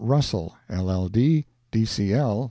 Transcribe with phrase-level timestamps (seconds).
[0.03, 2.39] Russell, LL.D., D.C.L.